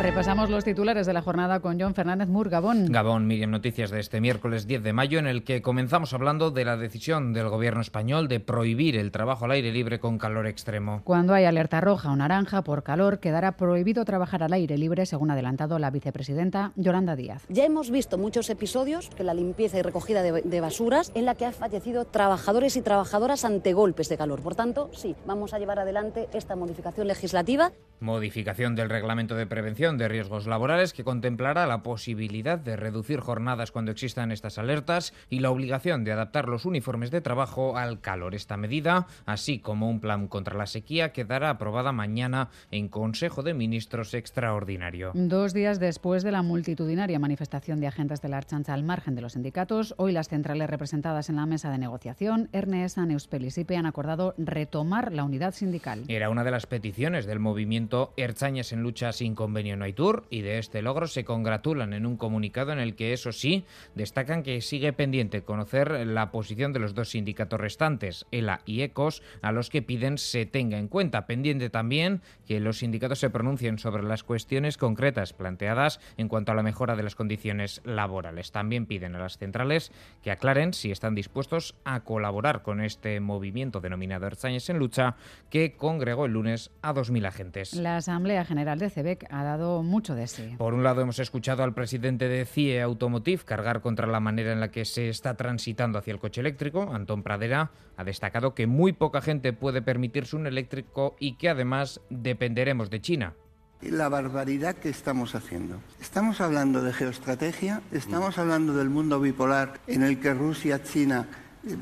[0.00, 2.86] Repasamos los titulares de la jornada con John Fernández Mur, Gabón.
[2.90, 6.64] Gabón, Miriam, noticias de este miércoles 10 de mayo en el que comenzamos hablando de
[6.64, 11.02] la decisión del gobierno español de prohibir el trabajo al aire libre con calor extremo.
[11.04, 15.30] Cuando hay alerta roja o naranja por calor, quedará prohibido trabajar al aire libre, según
[15.30, 17.44] ha adelantado la vicepresidenta Yolanda Díaz.
[17.50, 21.34] Ya hemos visto muchos episodios de la limpieza y recogida de, de basuras en la
[21.34, 24.40] que han fallecido trabajadores y trabajadoras ante golpes de calor.
[24.40, 27.72] Por tanto, sí, vamos a llevar adelante esta modificación legislativa.
[28.00, 33.72] Modificación del reglamento de prevención de riesgos laborales que contemplará la posibilidad de reducir jornadas
[33.72, 38.34] cuando existan estas alertas y la obligación de adaptar los uniformes de trabajo al calor.
[38.34, 43.52] Esta medida, así como un plan contra la sequía, quedará aprobada mañana en Consejo de
[43.52, 45.10] Ministros extraordinario.
[45.12, 49.20] Dos días después de la multitudinaria manifestación de agentes de la Archancha al margen de
[49.20, 53.76] los sindicatos, hoy las centrales representadas en la mesa de negociación, Ernest, Neuspel y SIPE,
[53.76, 56.04] han acordado retomar la unidad sindical.
[56.08, 60.26] Era una de las peticiones del movimiento Erchañas en lucha sin convenio no hay tour
[60.30, 64.42] y de este logro se congratulan en un comunicado en el que, eso sí, destacan
[64.42, 69.52] que sigue pendiente conocer la posición de los dos sindicatos restantes, ELA y ECOS, a
[69.52, 71.26] los que piden se tenga en cuenta.
[71.26, 76.54] Pendiente también que los sindicatos se pronuncien sobre las cuestiones concretas planteadas en cuanto a
[76.54, 78.52] la mejora de las condiciones laborales.
[78.52, 83.80] También piden a las centrales que aclaren si están dispuestos a colaborar con este movimiento
[83.80, 85.16] denominado Erzañes en lucha
[85.50, 87.79] que congregó el lunes a 2.000 agentes.
[87.80, 90.54] La Asamblea General de CEBEC ha dado mucho de sí.
[90.58, 94.60] Por un lado, hemos escuchado al presidente de CIE Automotive cargar contra la manera en
[94.60, 96.90] la que se está transitando hacia el coche eléctrico.
[96.92, 102.02] Antón Pradera ha destacado que muy poca gente puede permitirse un eléctrico y que además
[102.10, 103.32] dependeremos de China.
[103.80, 105.80] La barbaridad que estamos haciendo.
[106.02, 111.28] Estamos hablando de geoestrategia, estamos hablando del mundo bipolar en el que Rusia, China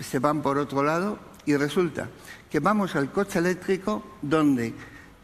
[0.01, 2.09] se van por otro lado y resulta
[2.49, 4.75] que vamos al coche eléctrico donde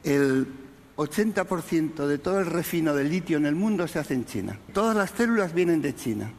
[0.02, 0.63] el
[0.96, 4.58] 80% de todo el refino de litio en el mundo se hace en China.
[4.72, 6.30] Todas las células vienen de China.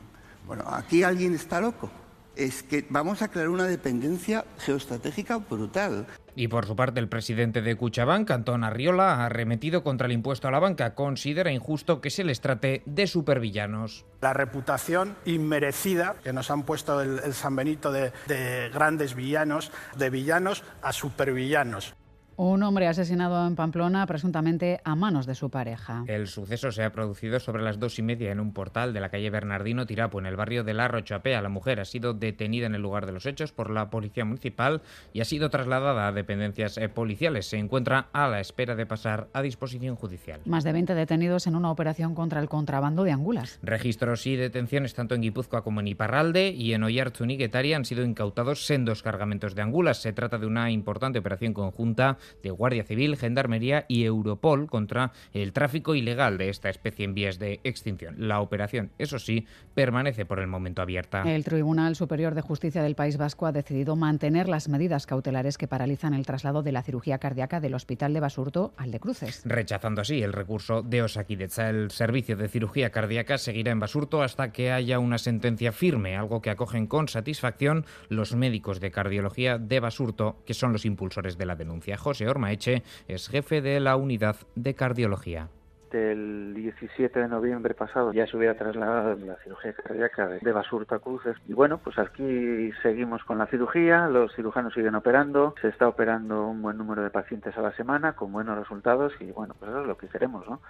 [0.47, 1.89] Bueno, aquí alguien está loco.
[2.35, 6.05] Es que vamos a crear una dependencia geoestratégica brutal.
[6.35, 10.49] Y por su parte, el presidente de Cuchabank, Antón Arriola, ha arremetido contra el impuesto
[10.49, 10.95] a la banca.
[10.95, 14.05] Considera injusto que se les trate de supervillanos.
[14.19, 19.71] La reputación inmerecida que nos han puesto el, el San Benito de, de grandes villanos,
[19.97, 21.95] de villanos a supervillanos.
[22.37, 26.03] Un hombre asesinado en Pamplona, presuntamente a manos de su pareja.
[26.05, 29.07] El suceso se ha producido sobre las dos y media en un portal de la
[29.07, 31.41] calle Bernardino Tirapo, en el barrio de La Rochapea.
[31.41, 34.81] La mujer ha sido detenida en el lugar de los hechos por la policía municipal
[35.13, 37.45] y ha sido trasladada a dependencias eh, policiales.
[37.45, 40.41] Se encuentra a la espera de pasar a disposición judicial.
[40.43, 43.59] Más de 20 detenidos en una operación contra el contrabando de angulas.
[43.63, 47.85] Registros y detenciones tanto en Guipúzcoa como en Iparralde y en Oyarzun y Guetaria han
[47.85, 50.01] sido incautados sendos cargamentos de angulas.
[50.01, 55.53] Se trata de una importante operación conjunta de Guardia Civil, Gendarmería y Europol contra el
[55.53, 58.15] tráfico ilegal de esta especie en vías de extinción.
[58.17, 61.23] La operación, eso sí, permanece por el momento abierta.
[61.23, 65.67] El Tribunal Superior de Justicia del País Vasco ha decidido mantener las medidas cautelares que
[65.67, 69.41] paralizan el traslado de la cirugía cardíaca del Hospital de Basurto al de Cruces.
[69.45, 74.51] Rechazando así el recurso de Osakidecha, el servicio de cirugía cardíaca seguirá en Basurto hasta
[74.51, 79.79] que haya una sentencia firme, algo que acogen con satisfacción los médicos de cardiología de
[79.79, 81.97] Basurto, que son los impulsores de la denuncia.
[81.97, 85.49] José Ormaeche es jefe de la unidad de cardiología
[85.95, 90.99] el 17 de noviembre pasado ya se hubiera trasladado la cirugía cardíaca de Basurto a
[90.99, 91.37] Cruces.
[91.47, 96.47] Y bueno, pues aquí seguimos con la cirugía, los cirujanos siguen operando, se está operando
[96.47, 99.81] un buen número de pacientes a la semana con buenos resultados y bueno, pues eso
[99.81, 100.61] es lo que queremos, ¿no?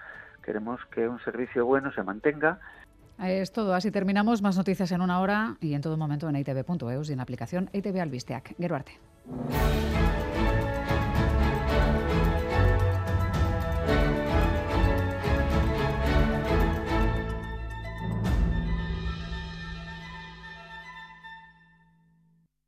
[0.43, 2.59] Queremos que un servicio bueno se mantenga
[3.17, 4.41] es todo, así terminamos.
[4.41, 7.69] Más noticias en una hora y en todo momento en itv.eus y en la aplicación
[7.71, 8.55] ITV Albisteac.
[8.57, 8.99] Gero arte.